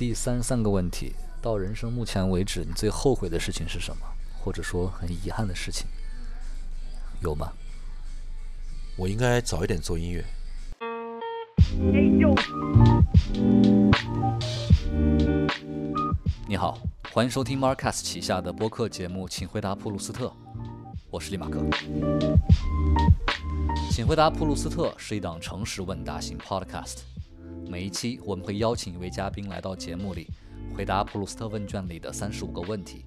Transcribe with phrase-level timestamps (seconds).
[0.00, 1.12] 第三十三个问题，
[1.42, 4.06] 到人生目前为止，你最后悔的事情是什么？
[4.42, 5.86] 或者说很遗憾的事情，
[7.20, 7.52] 有吗？
[8.96, 10.24] 我应该早一点做音乐。
[16.48, 16.78] 你好，
[17.12, 20.28] 欢迎收听 Marcus 旗下的播客节目《请回答普鲁斯特》，
[21.10, 21.60] 我是李马克。
[23.90, 27.00] 《请回答普鲁斯特》是一档诚实问答型 Podcast，
[27.68, 30.28] 每一期我们会邀请一位嘉宾来到节目里，
[30.74, 33.04] 回答普鲁斯特问卷里的三十五个问题。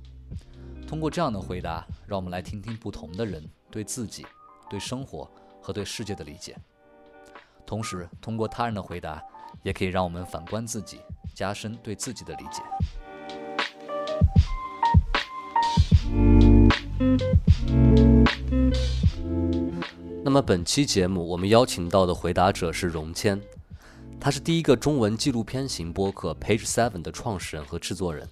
[0.87, 4.25] 通过这样的回答，让我们来听听不同的人对自己、
[4.69, 5.29] 对生活
[5.61, 6.55] 和对世界的理解。
[7.65, 9.23] 同时，通过他人的回答，
[9.63, 10.99] 也可以让我们反观自己，
[11.33, 12.61] 加深对自己的理解。
[20.23, 23.41] 那么本期节目我们邀请到的回答者是荣谦，
[24.23, 28.25] 他是第一个中文纪录片型播客 Page Seven 的创始人和制作人，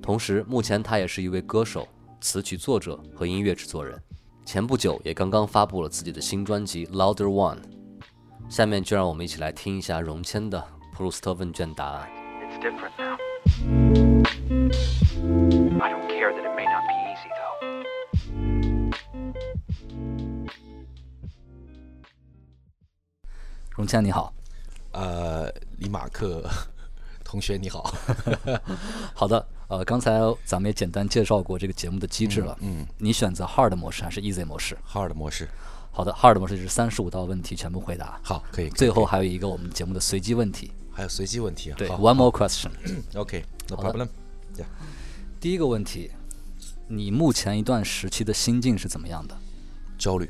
[0.00, 1.86] 同时目前他也是一位歌手、
[2.18, 4.02] 词曲作者和音乐制作人。
[4.46, 7.56] 前不久也刚刚发布了自己的新专辑《Louder One》。
[8.48, 12.08] 下面就让我们一起来听一下荣谦的普鲁斯特问卷答案。
[12.40, 13.18] It's different now.
[15.78, 17.58] I don't care that it may not be easy, though.
[23.76, 24.32] 荣谦你好，
[24.98, 26.44] 呃，李马克
[27.22, 27.94] 同学你好。
[29.14, 32.56] 好的，呃，刚才咱们也简单介绍过这个节目的机制了。
[32.62, 35.48] 嗯，你选择 hard 模式还是 easy 模式？hard 模式，
[35.92, 38.68] 好的，hard 模式就是三十五道问题全部回答，好，可以。
[38.70, 40.72] 最后还有一个我们节目的随机问题。
[40.90, 41.76] 还有随机问题啊。
[41.78, 42.70] 对，one more question。
[43.14, 44.08] OK，no problem。
[45.40, 46.10] 第一个问题，
[46.88, 49.38] 你目前一段时期的心境是怎么样的？
[49.96, 50.28] 焦虑，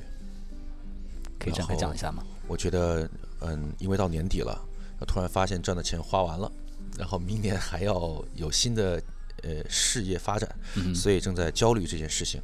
[1.48, 2.22] 可以展开讲一下吗？
[2.46, 3.08] 我觉得，
[3.40, 4.58] 嗯，因为到年底了，
[5.06, 6.50] 突然发现赚的钱花完了，
[6.96, 9.02] 然后明年还要有新的
[9.42, 12.40] 呃事业发展，嗯所以正在焦虑这件事情，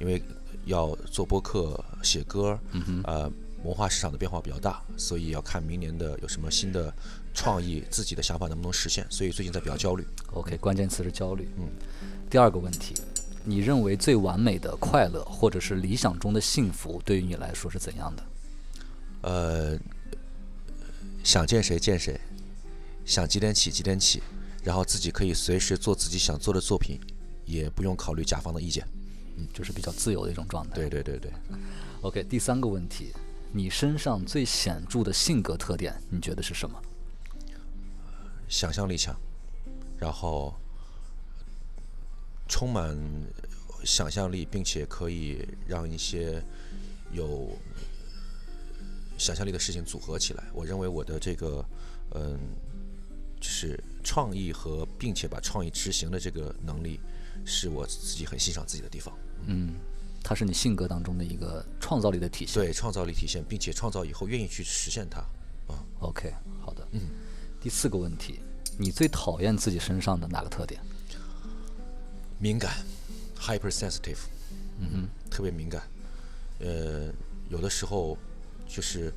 [0.00, 0.22] 因为
[0.64, 3.30] 要做播客、写歌，嗯呃，
[3.64, 6.92] 文化市场的变化比较大，所以要看明年的有什么新的
[7.34, 10.06] 创意，自己的想法能不能实现，所以最近在比较焦虑。
[10.32, 11.48] OK，关键词是焦虑。
[11.58, 11.68] 嗯。
[12.30, 12.94] 第二个问题，
[13.44, 18.24] 你认为最完美的快乐或者是理想中的幸福，对于你来说是怎样的？
[19.22, 19.78] 呃，
[21.24, 22.20] 想见谁见谁，
[23.04, 24.22] 想几点起几点起，
[24.62, 27.00] 然后自己可以随时做自己想做的作品，
[27.44, 28.86] 也不用考虑甲方的意见。
[29.36, 30.74] 嗯，就是比较自由的一种状态。
[30.74, 31.32] 对对对对
[32.02, 33.12] ，OK，第三个问题，
[33.52, 36.80] 你身上最显著的性格特点，你觉得是什么？
[38.48, 39.16] 想象力强，
[39.98, 40.54] 然后
[42.46, 42.94] 充满
[43.84, 46.42] 想象力，并且可以让一些
[47.10, 47.56] 有
[49.22, 50.44] 想象力的事情组合起来。
[50.52, 51.64] 我认为我的这个，
[52.14, 52.38] 嗯，
[53.40, 56.98] 就是创意和并且把创意执行的这个能力，
[57.44, 59.16] 是我自己很欣赏自己的地方。
[59.46, 59.74] 嗯，
[60.22, 62.62] 它是你性格当中的一个创造力的体现。
[62.62, 65.20] 对，创造力体现，并且创造以后愿意去实现它。
[65.68, 66.86] 啊，OK，好的。
[66.90, 67.00] 嗯。
[67.60, 68.40] 第四个问题，
[68.76, 70.80] 你最讨厌自己身上的哪个特点？
[72.40, 72.84] 敏感
[73.38, 74.18] ，hypersensitive，
[74.80, 75.80] 嗯哼，特别敏感。
[76.58, 77.12] 呃，
[77.48, 78.18] 有的时候
[78.74, 79.12] 就是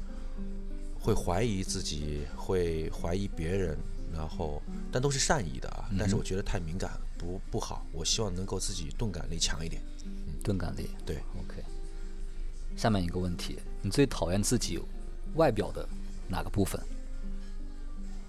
[1.00, 3.78] 会怀疑自己，会怀疑别人，
[4.14, 4.62] 然后
[4.92, 5.90] 但都是善意的啊。
[5.98, 9.82] 但是我觉得太敏感不不好，我希望能够自己钝感力强一点。
[10.04, 10.12] 嗯
[10.44, 10.90] 钝感力。
[11.06, 11.64] 对，OK。
[12.76, 14.78] 下面一个问题，你最讨厌自己
[15.36, 15.88] 外表的
[16.28, 16.80] 哪个部分？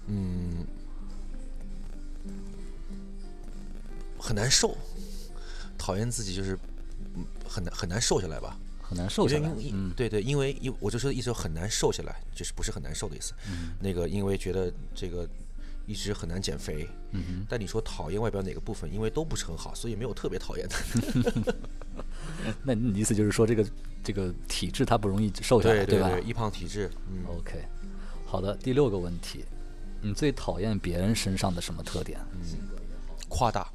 [0.07, 0.65] 嗯，
[4.17, 4.77] 很难受，
[5.77, 6.57] 讨厌自己就是
[7.15, 8.57] 嗯很难很难瘦下来吧。
[8.87, 9.51] 很难瘦下来
[9.95, 13.33] 对对，因为因我就说一直很难瘦下来，就是不是很难瘦的意思。
[13.51, 15.27] 嗯那个因为觉得这个
[15.85, 18.91] 一直很难减肥，嗯但你说讨厌外表哪个部分？
[18.93, 21.55] 因为都不是很好，所以没有特别讨厌的。
[22.63, 23.65] 那你的意思就是说，这个
[24.03, 27.63] 这个体质它不容易瘦下来，吧对吧，易胖体质，嗯，？OK，
[28.25, 28.55] 好的。
[28.55, 29.43] 第六个问题，
[30.01, 32.19] 你最讨厌别人身上的什么特点？
[32.33, 32.39] 嗯
[33.29, 33.69] 夸大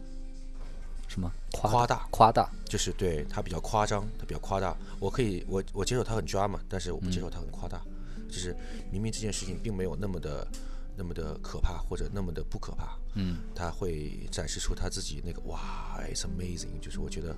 [1.13, 2.51] 什么夸夸大夸大？
[2.65, 4.75] 就是对他比较夸张，他比较夸大。
[4.99, 7.83] 我可以，我我接受他很抓嘛，但是我不接受他很夸大。
[8.29, 8.57] 就是
[8.91, 10.49] 明明这件事情并没有那么的
[10.97, 17.37] 那么的可怕，或者那么的不可怕，嗯，他会展示出他自己那个哇，it's amazing，就是我觉得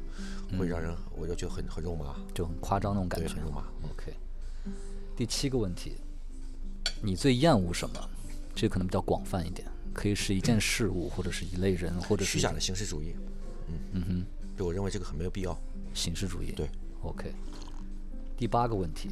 [0.56, 3.43] 会让人，我就觉得很很肉麻，就很夸张那种感，觉很。
[3.43, 3.65] 肉麻。
[3.91, 4.15] OK，
[5.17, 5.97] 第七个问题，
[7.03, 8.11] 你最厌恶什么？
[8.55, 13.17] 这可能比较广泛一点，可以是一件事物，或者是一类人，或者是虚假的形式主义，
[13.93, 14.26] 嗯哼，
[14.56, 15.58] 对我认为这个很没有必要。
[15.93, 16.52] 形式主义。
[16.52, 16.69] 对
[17.02, 17.32] ，OK。
[18.37, 19.11] 第八个问题，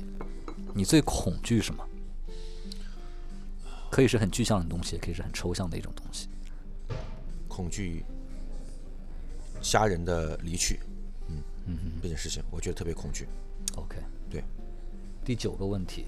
[0.75, 1.87] 你最恐惧什么？
[3.90, 6.28] 可以是很具象的东西，也可以是很抽象的一种东西。
[7.46, 8.04] 恐惧
[9.60, 10.81] 家人的离去，
[11.28, 13.28] 嗯嗯，这件事情我觉得特别恐惧。
[13.76, 13.98] OK，
[14.31, 14.43] 对，
[15.25, 16.06] 第九个问题，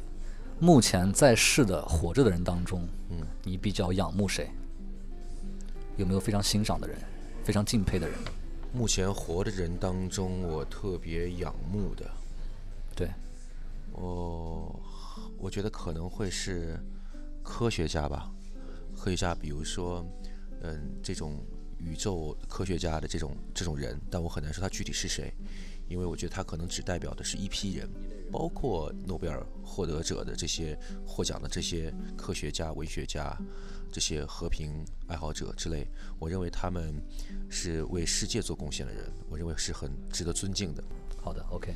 [0.58, 4.50] 目前在世的活着的人当中，嗯，你比较仰慕谁？
[5.96, 6.98] 有没有非常欣赏的人，
[7.44, 8.18] 非常敬佩的人？
[8.72, 12.10] 目前活的人当中，我特别仰慕的，
[12.96, 13.08] 对，
[13.92, 14.80] 我，
[15.38, 16.80] 我觉得可能会是
[17.42, 18.30] 科学家吧。
[18.96, 20.04] 科学家，比如说，
[20.62, 21.38] 嗯，这种
[21.78, 25.32] 宇宙科学家的这种这种人，但我很难说他具体是谁，
[25.86, 27.88] 因为我觉得他可能只代表的是一批人，
[28.32, 33.36] 包括诺贝尔获得者的这些获奖的这些科学家、文学家、
[33.94, 35.86] 这些和平爱好者之类。
[36.18, 37.00] 我认为他们
[37.48, 40.82] 是为世界做贡献的人，我认为是很值得尊敬的。
[41.22, 41.72] 好的，OK。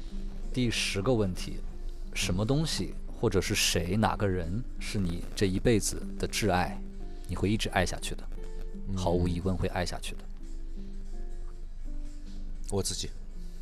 [0.52, 1.58] 第十个问题，
[2.12, 6.76] 什么东西或者是谁哪个人是你这一辈子的挚爱，
[7.28, 8.28] 你会一直爱下去的，
[8.96, 10.24] 毫无疑问会爱下去的，
[12.72, 13.10] 我自己。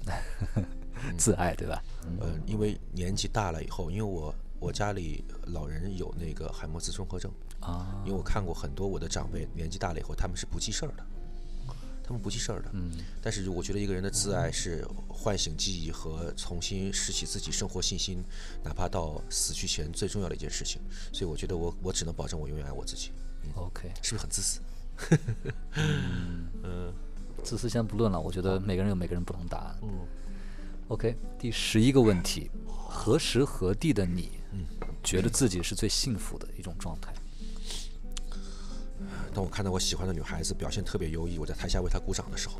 [1.18, 1.84] 自爱对吧？
[2.22, 7.30] 嗯，因为年纪大了以后，因为我我家里老人有那个海默兹综合症
[7.66, 11.04] 啊，因为我看过很多我的长辈年纪大了以后，他们是不记事儿的，
[12.04, 12.70] 他们不记事儿的。
[12.74, 18.22] 嗯，但是我觉得一个人的自爱是唤醒记忆和重新拾起自己生活信心，
[18.62, 20.80] 哪怕到死去前最重要的一件事情。
[21.12, 23.10] 所以我觉得我我只能保证我永远爱我自己
[23.56, 24.60] ，OK，是不是很自私？
[26.62, 26.94] 嗯
[27.42, 29.76] 自私先不论了，我觉得每个人有每个人不同答案。
[29.82, 30.06] 嗯
[30.88, 34.30] ，OK，第十一个问题，何时何地的你，
[35.02, 37.12] 觉得自己是最幸福的一种状态？
[39.36, 42.58] 当我看到我喜欢的女孩子表现特别优异，我在台下为她鼓掌的时候，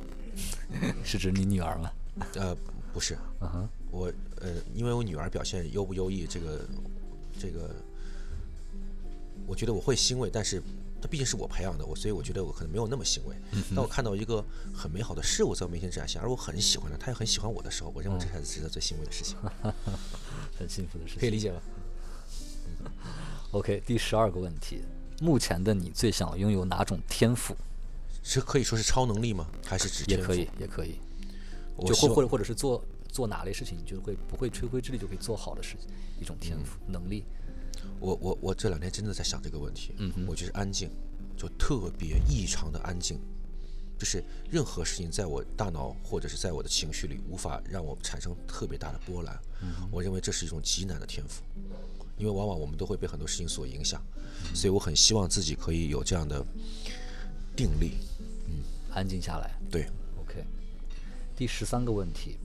[1.02, 1.90] 是指你女儿吗？
[2.34, 2.54] 呃，
[2.92, 4.12] 不是，嗯哼，我
[4.42, 6.68] 呃，因为我女儿表现优不优异，这个
[7.40, 7.74] 这个，
[9.46, 10.62] 我觉得我会欣慰，但是
[11.00, 13.34] 她毕竟是我培养的，我所以我觉得我可能没有那么欣慰。
[13.74, 14.44] 当我看到一个
[14.74, 19.38] 很美好的事物在我面前展现，而我很喜欢她，她也很喜欢我的时候，我认为这才是值得最欣慰的事情，
[20.58, 21.20] 很幸福的事情。
[21.20, 21.62] 可以理解吧？
[23.52, 24.82] OK，第十二个问题，
[25.20, 27.56] 目前的你最想拥有哪种天赋？
[28.22, 29.46] 是可以说是超能力吗？
[29.64, 30.98] 还是指天赋也可以，也可以，
[31.76, 35.88] 我就或或者或者是做做哪类事情，你就会不会吹灰之力就可以做好的事情，
[36.20, 37.24] 一种天赋、能力。
[38.00, 40.90] 我我我这两天真的在想这个问题，嗯，我觉得安静，
[41.36, 43.20] 就特别异常的安静，
[43.96, 51.42] 就是任何事情在我大脑或者是在我的情绪里无法让我产生特别大的波澜，嗯我认为这是一种极难的天赋，
[52.18, 54.00] 因为往往我们都会被很多事情所影响，
[54.54, 56.44] 所以我很希望自己可以有这样的
[57.54, 57.92] 定力，
[58.48, 59.50] 嗯安静下来。
[59.70, 59.86] 对
[60.20, 60.44] ，OK，
[61.36, 62.36] 第十三个问题，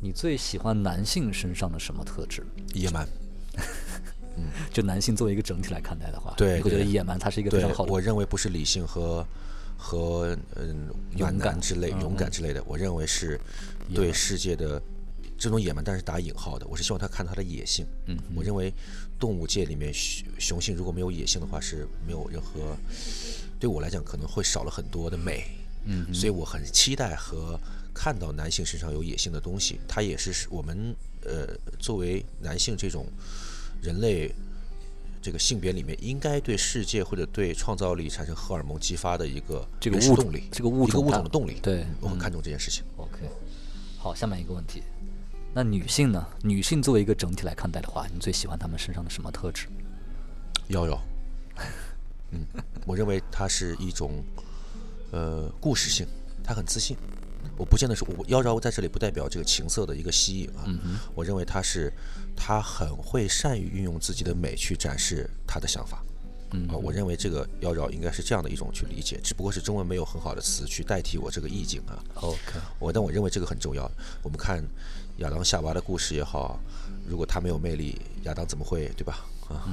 [0.00, 2.44] 你最喜欢男性身上的什么特质？
[2.74, 3.08] 野蛮，
[4.36, 7.92] 嗯就男性作为一个整体来看待的话，对你会觉得野蛮它是一个非常好，的。
[7.92, 9.26] 我认为不是理性和
[9.76, 13.40] 和嗯勇敢之类、勇敢之类的，我认为是
[13.94, 14.80] 对世界的
[15.38, 17.86] 这种野蛮，但是打引号的，我是希望他看他的野性。
[18.06, 18.74] 嗯，我认为
[19.18, 22.76] 动物界里面雄雄性如果没有野性的话，是没有任何
[23.60, 25.44] 对我来讲可能会少了很多的美。
[25.84, 27.58] 嗯，所以我很期待和
[27.94, 30.94] 看到男性身上有野性的东西，他也是我们
[31.24, 31.46] 呃
[31.78, 33.06] 作为男性这种
[33.80, 34.34] 人类
[35.22, 41.58] 这个性别里面应该对世界或者对创造力产生荷尔蒙激发的一个这个物动力，这个物一个物种的动力。
[41.62, 42.84] 对我很看重这件事情。
[42.96, 43.20] OK，
[43.96, 44.82] 好，下面一个问题，
[45.58, 46.24] 那女性呢？
[46.44, 49.66] 女性作为一个整体来看待的话，你最喜欢她们身上的什么特质？
[50.68, 51.02] 瑶瑶，
[52.30, 52.46] 嗯，
[52.86, 54.22] 我认为它是一种
[55.10, 56.06] 呃故事性，
[56.44, 56.96] 她很自信。
[57.56, 60.64] 我不见得是我妖娆在这里不代表这个情色的一个吸引啊，
[61.12, 61.92] 我认为她是
[62.36, 66.04] 她很会善于运用自己的美去展示她的想法。
[66.52, 72.02] 嗯、我认为这个妖娆应该是这样的一种去理解，只不过是中文没有很好的词去代替我这个意境啊。
[72.14, 73.90] OK，我但我认为这个很重要。
[74.22, 74.64] 我们看
[75.18, 76.58] 亚当夏娃的故事也好，
[77.08, 79.26] 如果他没有魅力，亚当怎么会对吧？
[79.48, 79.64] 啊，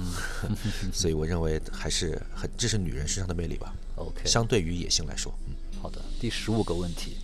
[0.94, 3.74] 所以我认为还是很，这是女人身上的魅力吧。
[3.96, 7.18] OK 相对于野性来说，嗯，好的，第十五个问题，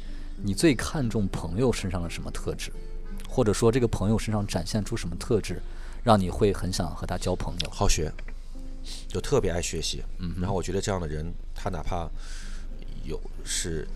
[0.43, 2.72] 你最看重朋友身上的什么特质，
[3.29, 5.62] 或者说这个朋友身上展现出什么特质，
[6.03, 7.70] 让你会很想和他交朋友？
[7.70, 8.12] 好学，
[9.07, 10.03] 就特别爱学习。
[10.19, 12.09] 嗯，然后我觉得这样的人，他哪怕
[13.03, 13.88] 有是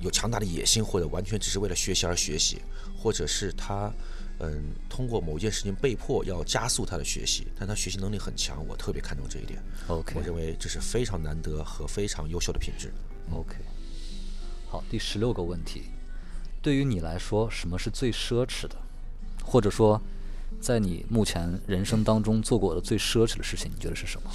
[0.00, 2.60] 有强大的野心，或者完全只是为了学习而学习，
[2.96, 3.92] 或者是他
[4.40, 9.62] 嗯通过某件事情被迫要加速他的学习，但他学习能力很强，我特别看重这一点。
[9.88, 12.92] OK 我认为这是非常难得和非常优秀的品质。
[13.32, 13.56] OK，
[14.68, 15.84] 好，第十六个问题，
[16.62, 18.76] 对于你来说，什么是最奢侈的？
[19.44, 20.02] 或者说，
[20.60, 24.30] 在你目前人生当中做过的最奢侈的事情，你觉得是什么？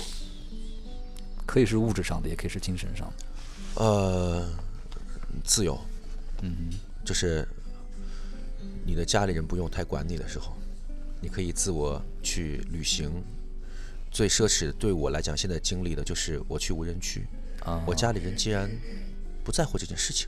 [1.45, 3.83] 可以是物质上的，也可以是精神上的。
[3.83, 4.49] 呃，
[5.43, 5.79] 自由，
[6.41, 6.69] 嗯
[7.03, 7.47] 就是
[8.85, 10.55] 你的家里人不用太管你的时候，
[11.19, 13.11] 你可以自我去旅行。
[14.11, 17.25] 最奢侈对我来讲，现在经历的就是我去无人区，
[17.61, 18.69] 哼，啊，我家里人竟然
[19.41, 20.27] 不在乎这件事情，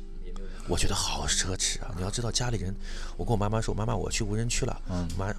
[0.70, 1.94] 我觉得好奢侈啊！
[1.96, 2.74] 你要知道，家里人，
[3.18, 5.06] 我跟我妈妈说，妈妈我去无人区了，嗯。
[5.18, 5.34] 妈，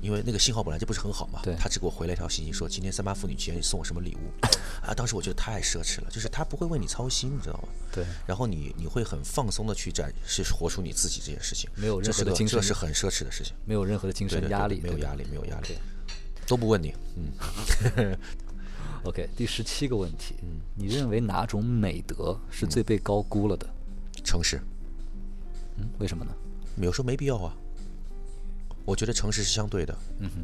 [0.00, 1.54] 因为那个信号本来就不是很好嘛，对。
[1.56, 4.46] 她只给我回了一条信息说今天三八妇女节你送我什么礼物，
[4.80, 7.68] 啊，当时我觉得太奢侈了，就是她不会为你操心，你知道吗？
[7.92, 12.58] 对，然后你你会很放松的去展示活出你自己这件事情，没有任何的精神。
[12.58, 15.76] 这是很奢侈的事情，没有任何的精神压力，没有压力，没有压力，
[16.46, 18.16] 都不问你，嗯，
[19.04, 20.60] OK，第十七个问题，嗯。
[20.74, 23.68] 你认为哪种美德是最被高估了的？
[24.24, 24.60] 诚实。
[25.76, 26.32] 嗯，为什么呢？
[26.78, 27.54] 有时候没必要啊。
[28.84, 29.96] 我觉得诚实是相对的，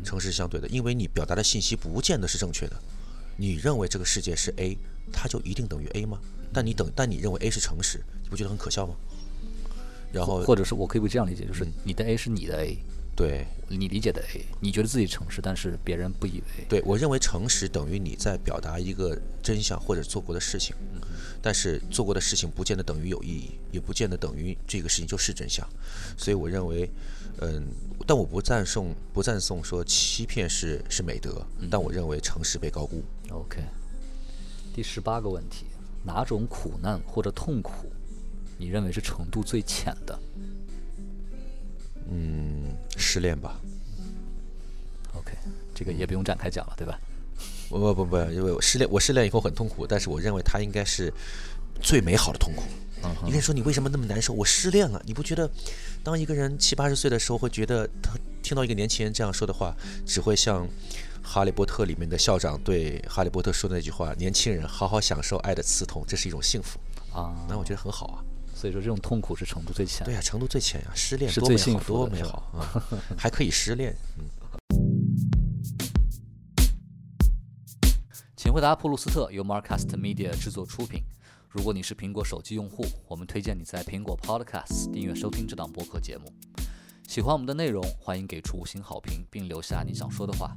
[0.04, 2.76] 诚实是相对的，因为你表达的信息不见得是正确的。
[3.36, 4.78] 你认为这个世界是 A，
[5.12, 6.18] 它就一定等于 A 吗？
[6.52, 8.94] 但你等，但你认为 A 是诚实，你不觉得很可笑吗？
[10.12, 12.78] 然后或者是我可以不这样理解，就是嗯你的 A 是你的 A，
[13.20, 16.64] 对你理解的 A，你觉得自己诚实，但是别人不以为。
[16.70, 20.74] 对，我认为诚实等于你在表达一个真相或者做过的事情，
[21.42, 25.68] 但是做过的事情不见得等于有意义，也不见得等于这个事情就是真相。
[26.16, 26.90] 所以我认为，
[27.42, 27.68] 嗯，
[28.06, 33.04] 但我不赞颂不赞颂说欺骗是是美德，但我认为诚实被高估。
[33.28, 33.62] OK，
[34.74, 35.66] 第十八个问题，
[36.04, 37.92] 哪种苦难或者痛苦，
[38.56, 40.18] 你认为是程度最浅的
[42.10, 43.58] 嗯，失恋吧。
[45.14, 45.32] ？OK，
[45.74, 46.98] 这个也不用展开讲了，对吧？
[47.68, 51.12] 不不不不，因为我失恋，我失恋以后很痛苦，但是我认为它应该是
[51.80, 52.64] 最美好的痛苦。
[53.02, 54.34] 嗯一个人说你为什么那么难受？
[54.34, 55.50] 我失恋了，你不觉得？
[56.04, 58.12] 当一个人七八十岁的时候，会觉得他
[58.42, 59.74] 听到一个年轻人这样说的话，
[60.04, 60.66] 只会像
[61.22, 66.78] 《哈利波特》里面的校长对哈利波特说的那句话：“年轻人，好好享受爱的刺痛，这是一种幸福。”
[67.16, 68.20] 啊，那我觉得很好啊。
[68.60, 70.04] 所以说这种痛苦是程度最浅。
[70.04, 72.60] 对呀、程度最浅呀、失恋是最幸福的多美好啊，
[73.16, 73.96] 还可以失恋。
[74.18, 74.26] 嗯，
[78.36, 81.02] 请回答普鲁斯特由 Marcast Media 制作出品。
[81.48, 86.30] 如果你是苹果手机用户，我们推荐你在苹果 Podcast 订阅收听这档播客节目。
[87.08, 90.54] 喜欢我们的内容，欢迎给出五星好评，并留下你想说的话。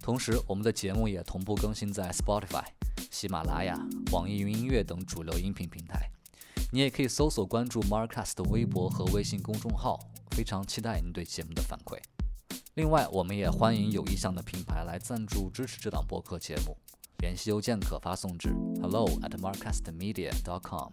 [0.00, 2.62] 同时，我们的节目也同步更新在 Spotify、
[3.10, 3.76] 喜马拉雅、
[4.12, 6.08] 网易云音乐等主流音频平台。
[6.74, 9.96] 你也可以搜索关注 Marcast 的微博和微信公众号，
[10.32, 11.96] 非常期待您对节目的反馈。
[12.74, 16.76] 另外，我们也欢迎有意向的品牌来赞助支持这档播客节目。
[17.18, 18.48] 联系邮件可发送至
[18.82, 20.90] hello at marcastmedia.com。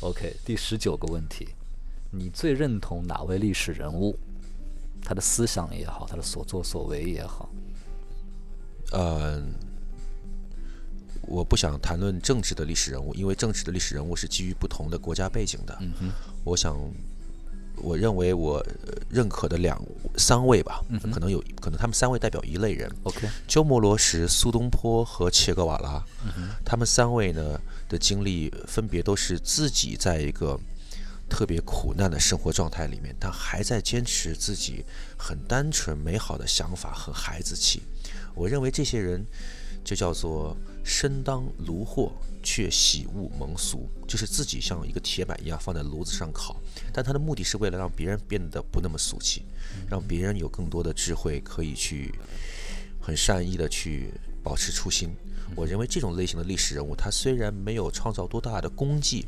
[0.00, 1.48] OK，第十九个问题，
[2.16, 4.18] 你最认同哪位历史人物？
[5.02, 7.48] 他的思想也好，他的所作所为也好。
[8.90, 9.40] 呃，
[11.22, 15.76] 我不想谈论政治的历史人物，因为政治的历史人物是基于不同的国家背景的。
[15.80, 16.76] 嗯哼，我想，
[17.76, 19.80] 我认为我呃认可的两
[20.16, 30.58] 三位吧，嗯可能有可能他们三位代表一类人，OK，鸠摩罗什、苏东坡和切格瓦拉，嗯他们三位呢的经历分别都是自己在一个
[31.28, 34.84] 特别苦难的生活状态里面，但还在坚持自己
[35.18, 37.82] 很单纯美好的想法和孩子气。
[38.34, 39.24] 我认为这些人
[39.84, 46.56] 就叫做身当炉火，却喜恶蒙俗，就是自己像一个铁板一样放在炉子上烤，
[46.92, 49.42] 但他的目的是为了让别人变得不那么俗气，
[49.88, 52.14] 让别人有更多的智慧可以去
[53.00, 55.10] 很善意的去保持初心。
[55.56, 59.24] 我认为这种类型的历史人物，他虽然没有创造多大的功绩，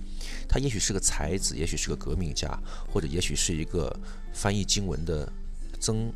[0.47, 2.57] 他也许是个才子，也许是个革命家，
[2.93, 3.99] 或者也许是一个
[4.35, 5.33] 翻译经文的
[5.81, 6.13] 僧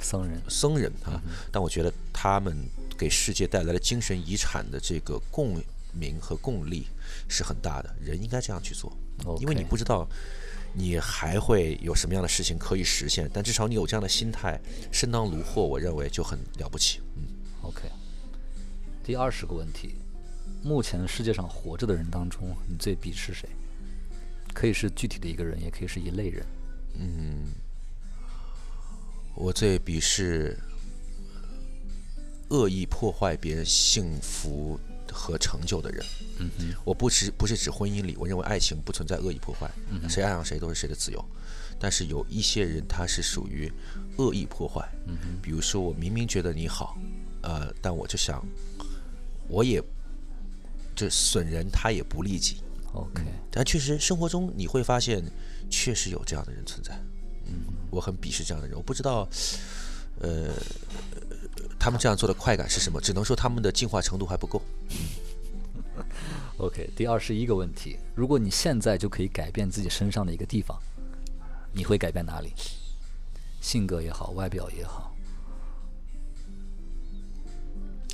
[0.00, 0.40] 僧人。
[0.48, 1.20] 僧人啊，
[1.50, 2.56] 但我觉得他们
[2.96, 5.60] 给世界带来的精神遗产的这个共
[5.92, 6.86] 鸣和共力
[7.28, 8.96] 是很大的，人应该这样去做，
[9.40, 10.08] 因为你不知道
[10.74, 14.60] 你还会有什么样的事情可以实现，但至少你有这样的心态，
[14.92, 17.00] 身当炉火，我认为就很了不起。
[17.16, 17.22] 嗯
[17.62, 17.80] ，OK，
[19.06, 19.94] 第二十个问题，
[20.64, 23.48] 目前世界上活着的人当中，你最鄙视谁？
[24.52, 26.44] 可以是具体的一个人，也可以是一类人。
[26.98, 27.44] 嗯
[29.36, 30.58] 我最鄙视
[32.48, 34.76] 恶意破坏别人幸福
[35.12, 36.04] 和成就的人。
[36.40, 41.24] 嗯哼，我不是不是指婚姻里，我认为爱情不存在恶意破坏，嗯谁爱上谁都是谁的自由。
[41.78, 43.70] 但是有一些人他是属于
[44.16, 46.98] 恶意破坏，嗯哼，比如说我明明觉得你好，
[47.42, 48.44] 呃，但我就想，
[49.48, 49.82] 我也
[50.94, 52.62] 这损人他也不利己。
[52.92, 55.22] OK，但确实生活中你会发现，
[55.68, 56.94] 确实有这样的人存在。
[57.46, 57.52] 嗯，
[57.90, 58.76] 我很鄙视这样的人。
[58.76, 59.28] 我不知道，
[60.20, 60.54] 呃，
[61.78, 63.00] 他们这样做的快感是什么？
[63.00, 64.62] 只能说他们的进化程度还不够。
[66.56, 70.78] OK，第二十一个问题：如果你现在就可以改变自己身上的一个地方，
[71.72, 72.52] 你会改变哪里？
[73.60, 75.14] 性格也好，外表也好。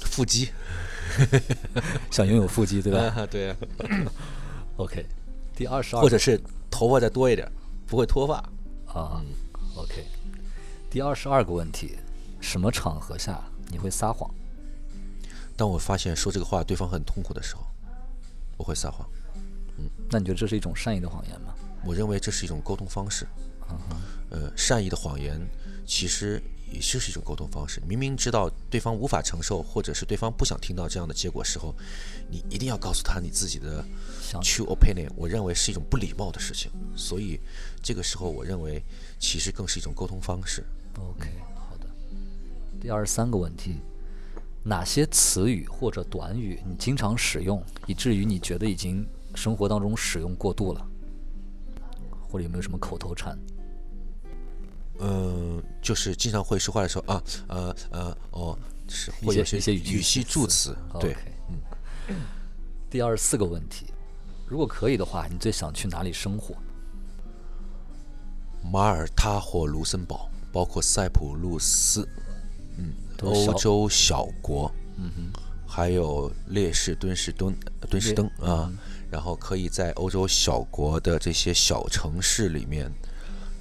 [0.05, 0.51] 腹肌，
[2.11, 3.57] 想拥有腹肌，对吧 啊，对啊？
[4.77, 5.05] OK，
[5.55, 6.41] 第二十二，或者是
[6.71, 7.51] 头发再多一点，
[7.87, 8.37] 不会脱发。
[8.87, 9.23] 啊
[9.77, 10.05] ，OK，
[10.91, 11.97] 第二十二个问题：
[12.41, 14.31] 什么场合下你会撒谎？
[15.57, 17.63] 当我发现说这个话对方很痛苦的时候，
[18.57, 19.07] 我会撒谎。
[19.79, 21.55] 嗯那你觉得这是一种善意的谎言吗？
[21.85, 23.27] 我认为这是一种沟通方式。
[24.31, 25.41] 呃，善意的谎言
[25.87, 26.43] 其实
[26.73, 27.81] 也就是一种沟通方式。
[27.87, 31.75] 明明知道对方无法承受，或者是对方不想听到这样的结果时候，
[32.31, 33.85] 你一定要告诉他你自己的
[34.41, 35.09] true opinion。
[35.15, 37.39] 我认为是一种不礼貌的事情，所以
[37.83, 38.83] 这个时候我认为
[39.19, 40.65] 其实更是一种沟通方式。
[40.99, 41.87] OK，好的。
[42.81, 43.77] 第二十三个问题：
[44.65, 50.87] 哪些词语或者短语你经常使用，以至于你觉得已经生活当中使用过度了？
[52.29, 53.39] 或者有没有什么口头禅？
[55.03, 61.21] 嗯，就是经常会说话的时候啊，呃呃哦，是一会有些一些语语气助词，对 OK，
[62.89, 63.87] 第二十四个问题：
[64.47, 66.55] 如果可以的话，你最想去哪里生活？
[68.71, 72.09] 马耳他或卢森堡，包括塞浦路斯，
[72.79, 77.53] 嗯，欧洲小国，嗯哼，还有列士敦士敦
[77.91, 78.71] 敦士登啊，
[79.11, 82.89] 然后可以在欧洲小国的这些小城市里面，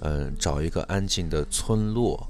[0.01, 2.27] 嗯，找一个安静的村落，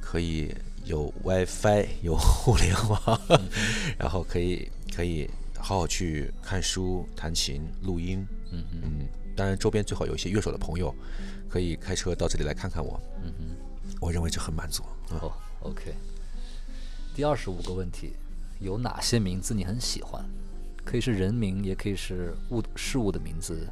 [0.00, 0.54] 可以
[0.84, 3.20] 有 WiFi，有互联网，
[3.98, 10.94] 然后可以可以好好去看书、弹琴、录音，嗯嗯，当然周边最好有一些乐手的朋友，
[11.48, 15.18] 可以开车到这里来看看我，嗯哼，我认为这很满足，嗯。
[15.20, 15.94] 哦，OK。
[17.14, 18.12] 第二十五个问题：
[18.58, 20.24] 有哪些名字你很喜欢？
[20.84, 23.66] 可以是人名，也可以是物事物的名字、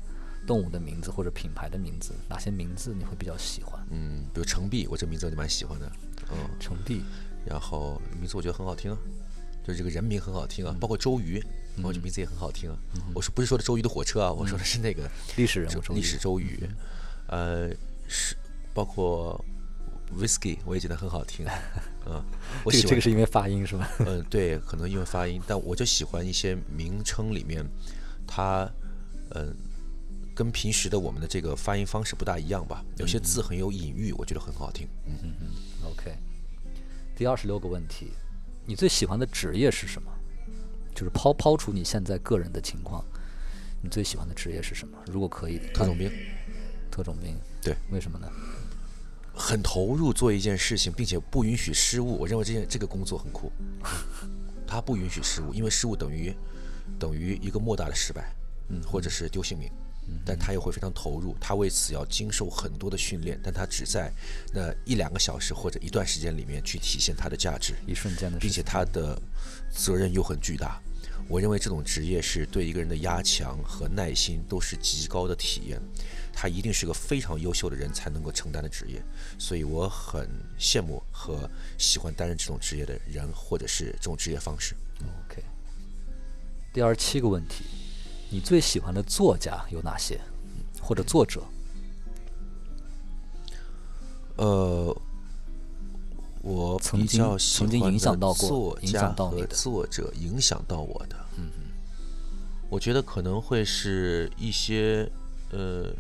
[0.47, 2.13] 动物的名字或者品牌的名字。
[2.29, 3.81] 哪些名字你会比较喜欢？
[3.91, 5.91] 嗯，比如程璧，我这名字我就蛮喜欢的，
[6.31, 7.03] 嗯，程璧，
[7.45, 8.99] 然后名字我觉得很好听啊，
[9.65, 11.43] 就是这个人名很好听啊，包括周瑜，
[11.83, 12.77] 我这名字也很好听啊。
[13.15, 16.69] 我说不是说的周瑜的火车啊，我说的是那个历史人物周历史周瑜，
[17.29, 17.71] 呃，
[18.09, 18.37] 是
[18.75, 19.43] 包括
[20.19, 21.47] whisky 我也觉得很好听，
[22.07, 22.23] 嗯，
[22.65, 23.89] 我这喜欢个这个是因为发音是吧？
[24.01, 27.65] 嗯，对，可能因为发音，但我就喜欢一些名称里面，
[28.27, 28.71] 它，
[29.31, 29.55] 嗯，
[30.43, 32.85] 跟平时的我们的这个发音方式不大一样吧。
[32.97, 34.89] 有些字很有隐喻，我觉得很好听。
[35.07, 35.47] 嗯嗯嗯
[35.89, 36.17] ，OK，
[37.15, 38.09] 第二十六个问题，
[38.67, 40.11] 你最喜欢的职业是什么？
[40.93, 43.05] 就是抛抛除你现在个人的情况，
[43.81, 44.99] 你最喜欢的职业是什么？
[45.07, 46.11] 如果可以，特种兵
[46.91, 48.29] 特种兵，对，为什么呢？
[49.33, 52.19] 很投入做一件事情，并且不允许失误。
[52.19, 53.53] 我认为这件这个工作很酷，
[54.67, 56.35] 他不允许失误，因为失误等于
[56.99, 58.35] 等于一个莫大的失败，
[58.71, 59.71] 嗯，或者是丢性命。
[60.25, 64.11] 但他也会非常投入，他为此要经受很多的训练，但他只在
[64.53, 68.63] 那一两个小时或者一段时间里面去体现他的价值，一瞬间的并且。
[68.65, 69.21] 他的
[69.71, 70.81] 责任又很巨大。
[71.29, 75.79] 我认为这种职业是对一个人的压强和耐心都是极高的体验，
[76.33, 79.03] 他一定是个非常优秀的人才能够承担的职业，
[79.39, 80.27] 所以我很
[80.59, 84.75] 羡慕和喜欢担任这种职业的人，或者是这种职业方式。
[85.27, 85.43] OK。
[86.73, 87.65] 第二十七个问题，
[88.33, 90.19] 你最喜欢的作家有哪些，
[90.81, 91.43] 或者作者？
[94.37, 94.97] 呃，
[96.41, 101.17] 我曾经比较喜曾经影响到过影作家和响到你的作者，影响到我的。
[101.37, 101.51] 嗯
[102.71, 105.07] 我觉得可能会是一些
[105.51, 105.95] 呃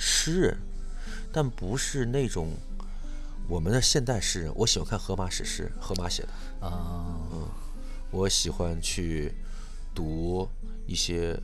[0.00, 0.58] 诗人，
[1.32, 2.50] 但不是那种
[3.48, 4.52] 我们的现代诗人。
[4.56, 6.66] 我喜欢看荷马史诗，荷马写的。
[6.66, 7.14] 啊、
[8.10, 9.32] 我喜欢去
[9.96, 10.46] 读
[10.86, 11.34] 一些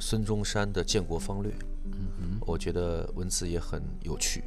[0.00, 1.52] 孙中山的《建国方略》，
[2.40, 4.42] 我觉得文字也很有趣。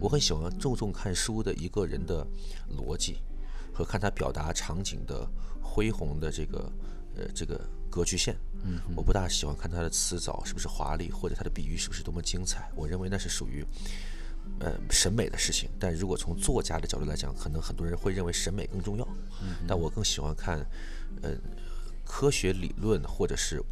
[0.00, 2.26] 我很喜欢注重看书的一个人的
[2.78, 3.18] 逻辑，
[3.72, 5.28] 和看他表达场景的
[5.60, 6.72] 恢宏的这个
[7.16, 8.34] 呃这个格局线。
[8.66, 12.70] 嗯我不大喜欢看他的词藻是不是华丽，或者他的比喻是不是多么精彩。
[12.74, 13.62] 我认为那是属于
[14.60, 15.68] 呃审美的事情。
[15.78, 19.06] 但如果从作家的角度来讲，可能很多人会认为审美更重要。
[19.42, 20.64] 嗯但我更喜欢看
[21.20, 21.32] 呃
[22.24, 23.62] 科学理论或者是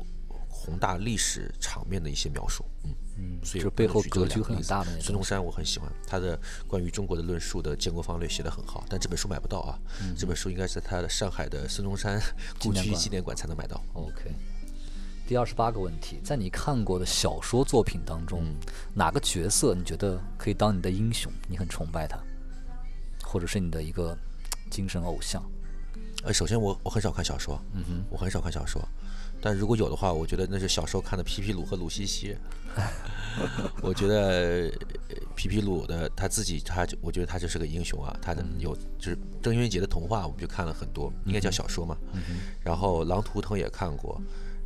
[0.46, 2.62] 宏大历史场面的一些描述。
[2.84, 9.78] 嗯嗯，所以就背后格局很大的孙中山我很喜欢他的关于中国的论述的建国方略写得很好，但这本书买不到啊。
[10.16, 12.20] 这本书应该是在他的上海的孙中山
[12.60, 13.82] 故居纪念馆才能买到。
[13.94, 14.34] OK，
[15.26, 18.56] 第二十八个问题，在你看过的小说作品当中，嗯
[18.94, 21.32] 哪个角色你觉得可以当你的英雄？
[21.48, 22.18] 你很崇拜他，
[23.22, 24.14] 或者是你的一个
[24.70, 25.42] 精神偶像？
[26.24, 28.80] 呃，首先我我很少看小说，嗯哼，我很少看小说，
[29.40, 32.36] 但如果有的话，我觉得那是小时候看的皮皮鲁和鲁西西。
[33.82, 34.70] 我觉得
[35.08, 41.96] 呃皮皮鲁的他自己，他就我觉得他就是个英雄啊，他的有就是郑渊洁的童话，我们就看了很多，应该叫小说嘛。
[42.62, 44.20] 然后《狼图腾》也看过，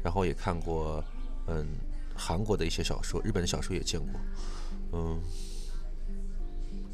[0.05, 1.03] 然后也看过
[1.49, 1.67] 嗯
[2.15, 4.21] 韩国的一些小说，日本的小说也见过，
[4.93, 5.21] 嗯，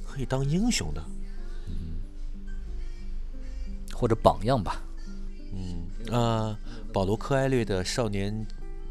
[0.06, 1.04] 可以当英雄的。
[4.02, 4.82] 或者榜样吧？
[5.54, 6.58] 嗯呃，
[6.92, 8.44] 保罗·柯埃略的《少年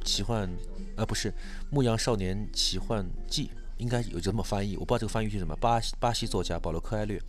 [0.05, 0.49] 奇幻》
[0.95, 1.29] 啊，不是
[1.69, 3.47] 《牧羊少年奇幻记》，
[3.77, 5.53] 应该有这么翻译，我不知道这个翻译是什么。
[5.57, 7.21] 巴西巴西作家保罗·柯埃略，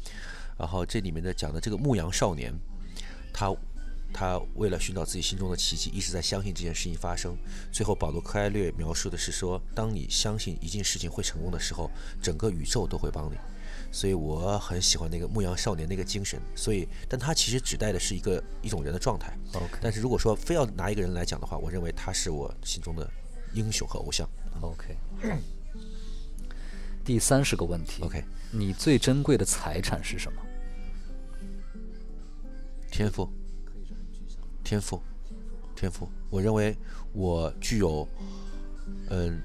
[0.57, 2.55] 然后这里面的讲的这个牧羊少年，
[3.33, 3.53] 他
[4.15, 7.37] 他为了寻找自己心中的奇迹，一直在相信这件事情发生。
[7.73, 11.91] 最后，保罗·柯埃略描述的是说，当你相信一件事情会成功的时候，
[12.23, 13.37] 整个宇宙都会帮你。
[13.93, 16.41] 所以我很喜欢那个牧羊少年那个精神。
[16.57, 19.39] 所以，但他其实指代的是一个一种人的状态。
[19.53, 23.09] OK 但是如果说非要拿一个人来讲的话，我认为他是我心中的
[23.53, 24.29] 英雄和偶像。
[24.61, 24.97] OK，
[27.05, 30.41] 第三十个问题 OK 你最珍贵的财产是什么？
[32.91, 33.29] 天赋，
[34.63, 35.03] 天赋，
[35.75, 36.09] 天赋。
[36.29, 36.77] 我认为
[37.13, 38.07] 我具有，
[39.09, 39.43] 嗯，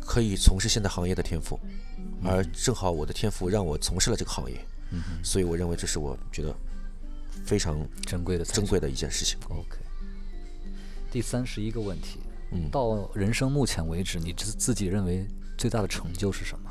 [0.00, 1.60] 可以从事现代行业的天赋，
[2.24, 4.64] 而正好我的天赋让我从事了这个行业，
[5.22, 6.54] 所以我认为这是我觉得
[7.44, 9.38] 非常珍贵的珍贵的一件事情。
[9.48, 9.78] OK，
[11.10, 12.20] 第三十一个问题，
[12.52, 16.70] 嗯到人生目前为止，你自自己认为最大的成就是什么？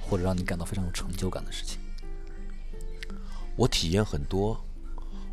[0.00, 1.78] 或者让你感到非常有成就感的事情？
[3.56, 4.60] 我体验很多，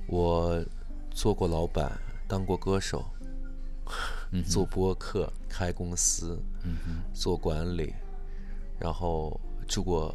[0.07, 0.63] 我
[1.09, 1.91] 做过老板，
[2.27, 3.03] 当过歌手，
[4.47, 6.39] 做播客，开公司，
[7.13, 7.93] 做管理，
[8.81, 10.13] 然后出国，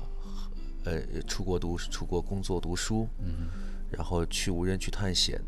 [0.85, 3.09] 呃，出国读出国工作读书，
[3.89, 5.41] 然后去无人区探险，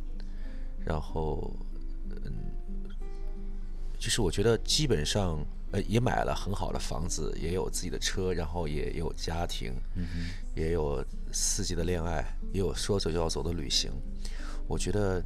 [0.86, 1.52] 然后，
[2.24, 2.32] 嗯，
[3.98, 9.74] 就是我觉得基本上，呃，也买了很好的房子，也有自己的车，然后也有家庭，
[10.54, 13.90] 也有四季的恋爱，也有说走就要走的旅行。
[14.68, 15.20] 我觉得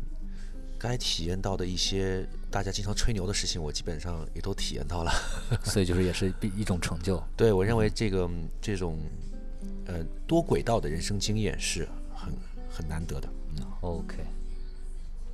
[0.82, 5.12] 该体验到的一些大家经常吹牛的事情，我基本上也都体验到了。
[5.62, 7.22] 所以就是也是一一种成就。
[7.36, 8.28] 对我认为这个
[8.60, 8.98] 这种
[9.86, 12.34] 呃多轨道的人生经验是很
[12.68, 13.28] 很难得的。
[13.80, 14.16] OK，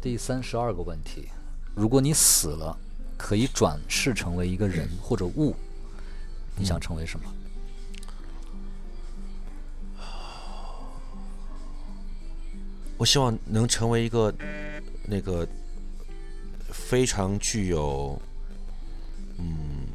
[0.03, 1.29] 第三十二个问题：
[1.75, 2.79] 如果你死了，
[3.17, 5.57] 可以转世成为一个人或者物，
[6.57, 7.25] 你想成为什么？
[12.99, 14.35] 我希望能成为一个
[15.11, 15.49] 那个
[16.71, 18.21] 非常具有，
[19.39, 19.87] 嗯，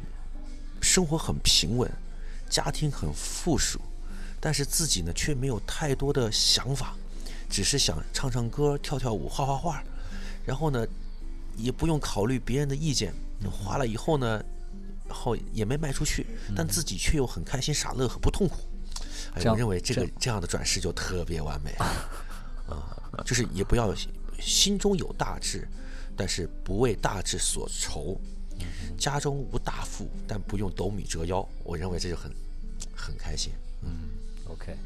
[0.80, 1.88] 生活很平稳，
[2.50, 3.80] 家庭很富庶，
[4.40, 6.96] 但是自己呢却没有太多的想法，
[7.48, 9.82] 只是想唱唱歌、跳跳舞、画画画，
[10.44, 10.84] 然后呢，
[11.56, 13.14] 也不用考虑别人的意见，
[13.48, 14.44] 画了以后呢，
[15.06, 18.56] 然后也没卖出去，但自己却又很开心、傻乐和不痛苦。
[19.36, 21.70] 我认为这这个这样的转世就特别完美。
[22.66, 23.94] 啊，就是也不要
[24.44, 25.66] 心中有大志，
[26.16, 28.20] 但是不为大志所愁。
[28.96, 31.46] 家中无大富，但不用斗米折腰。
[31.64, 32.30] 我认为这就很
[32.94, 33.52] 很开心。
[33.82, 34.10] 嗯
[34.48, 34.76] OK，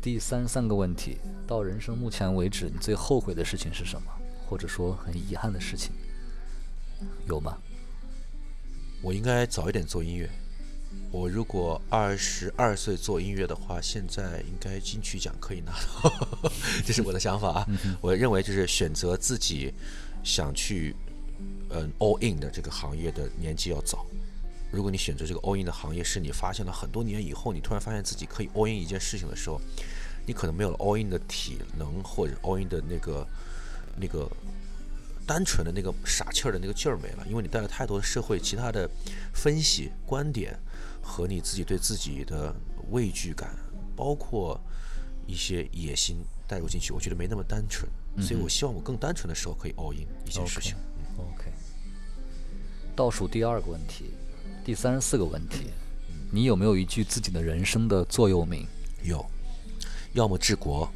[0.00, 4.10] 第三十三个问题：到人生目前为止，你最后悔的事情是什么？
[4.46, 5.90] 或者说很遗憾的事情，
[7.26, 7.58] 有吗？
[9.02, 10.30] 我应该早一点做音乐。
[11.10, 16.12] 我如果二十二岁做音乐的话，现在应该金曲奖可以拿到，
[16.84, 17.66] 这是我的想法啊。
[18.00, 19.72] 我认为就是选择自己
[20.22, 20.94] 想去
[21.70, 24.04] 嗯 all in 的这个行业的年纪要早。
[24.70, 29.60] 如果你选择这个 all in 的行业，是你发现了很多年以后，你突然发现自己可以 all in 一件事情的时候，
[30.26, 33.26] 你可能没有了 all in 的体能或者 all in 的那个
[33.96, 34.28] 那个
[35.26, 38.88] 单纯的那个傻气儿的那个劲儿没了，因为你带了太多的社会其他的
[39.34, 40.56] 分析观点
[41.02, 42.54] 和你自己对自己的
[42.90, 43.50] 畏惧感，
[43.96, 44.60] 包括
[45.26, 47.90] 一些野心带入进去，我觉得没那么单纯，
[48.24, 50.76] 所以我希望我更单纯的时候可以 all in 一件事情。
[51.16, 51.50] OK，
[52.94, 54.12] 倒数第二个问题，
[54.64, 55.70] 第三十四个问题，
[56.30, 58.64] 你有没有一句自己的人生的座右铭？
[59.02, 59.24] 有，
[60.12, 60.88] 要么治国，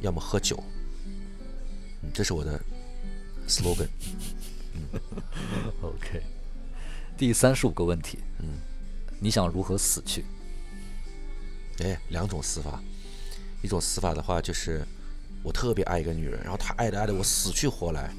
[0.00, 0.62] 要么喝酒。
[2.02, 2.60] 嗯，这是我的
[3.48, 3.88] slogan。
[4.74, 5.00] 嗯，
[5.82, 6.22] OK，
[7.16, 8.60] 第三十五个问题，嗯，
[9.18, 10.24] 你想如何死去？
[11.80, 12.82] 哎，两种死法，
[13.62, 14.84] 一种死法的话就是
[15.42, 18.12] 我特别爱一个女人，然后她爱的爱的我死去活来，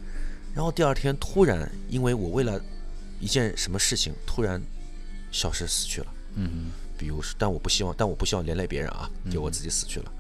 [0.56, 2.62] 然后第二天突然因为我为了
[3.20, 4.62] 一件什么事情突然
[5.32, 6.14] 消失死去了。
[6.36, 10.12] 嗯比如说，但我不希望，但我不希望连累别人啊，就我自己死去了，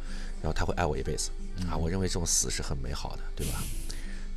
[0.41, 1.29] 然后她会爱我一辈子
[1.69, 3.61] 啊，我认为这种死是很美好的，对吧？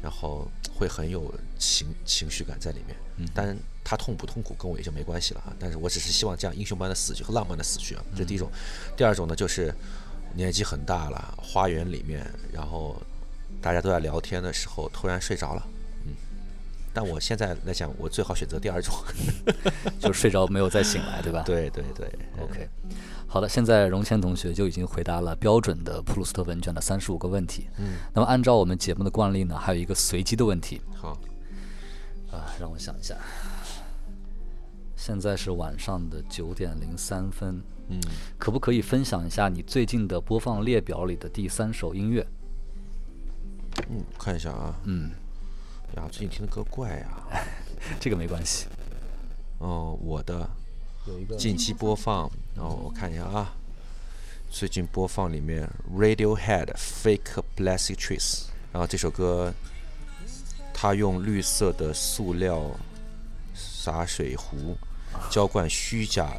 [0.03, 8.51] 然后会很有情情绪感在里面，嗯，但他痛不痛苦跟我也就没关系了啊，但是我只是希望这样英雄般的死去和浪漫的死去啊，这第一种。
[8.97, 9.73] 第二种呢，就是
[10.35, 13.01] 年纪很大了，花园里面，然后
[13.61, 15.82] 大家都在聊天的时候突然睡着了，嗯，
[16.92, 18.94] 但我现在来讲，我最好选择第二种
[19.98, 21.42] 就是睡着没有再醒来，对吧？
[21.46, 22.07] 对对对
[22.40, 22.68] ，OK，
[23.26, 27.68] 好的，现在荣谦同学就已经回答了标准的普鲁斯特问卷的三十五个问题。
[27.78, 31.18] 嗯，那么按照我们节目的惯例呢，还有一个随机的问题好。
[32.31, 33.14] 啊，让我想一下。
[34.96, 38.00] 现在是晚上的九点零三分，嗯，
[38.38, 42.26] 可不可以分享一下你最近的播放列表里的第三首音乐？
[43.90, 45.11] 嗯，看一下啊，嗯，
[45.96, 47.09] 呀，最近听的歌怪呀、
[48.00, 48.66] 这个没关系。
[49.59, 50.48] 哦，我的
[51.07, 53.52] 有一个近期播放，然哦，我看一下啊，
[54.50, 59.52] 最近播放里面 Radiohead Fake Plastic Trees，然后这首歌，
[60.72, 62.70] 他用绿色的塑料
[63.55, 64.76] 洒水壶
[65.31, 66.33] 浇灌虚假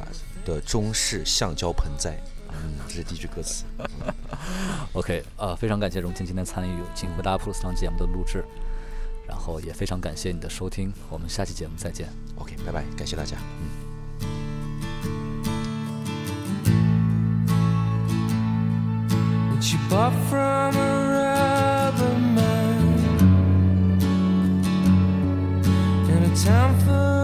[0.44, 2.18] 的中式橡胶盆栽，
[2.50, 3.64] 嗯，这是第一句歌词。
[4.92, 8.44] OK，呃，非常感谢荣庆今天参与《请回答普鲁斯堂》节目的录制，
[9.26, 12.08] 然后也非常感谢你的收听，我们下期节目再见。
[12.36, 13.36] OK，拜拜，感谢大家。
[13.60, 13.84] 嗯。
[19.64, 20.78] that you bought from a
[21.14, 22.98] rubber man
[26.10, 27.23] in a town full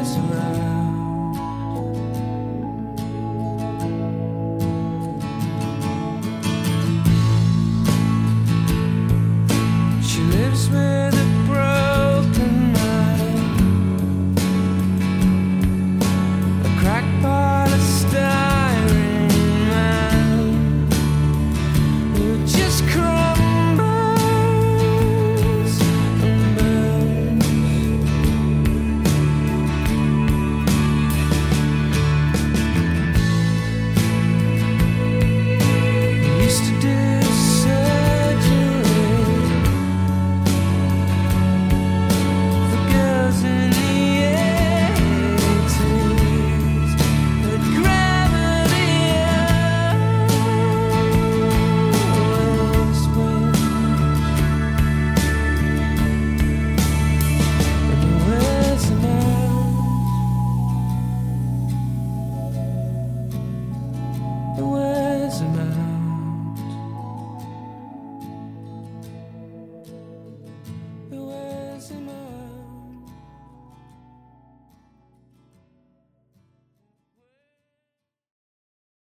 [0.00, 0.69] this right.